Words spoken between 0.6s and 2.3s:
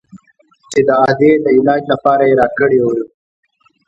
چې د ادې د علاج لپاره